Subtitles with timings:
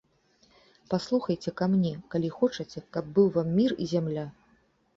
[0.93, 4.29] —Паслухайце ка мне, калі хочаце, каб быў вам мір і зямля.